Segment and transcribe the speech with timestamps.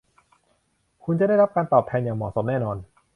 [1.03, 2.77] คุณจะได้รับการตอบแทนอย่างเหมาะสมแน่นอน